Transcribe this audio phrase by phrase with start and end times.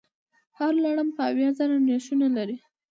[0.59, 2.57] هر لړم به اویا زره نېښونه لري.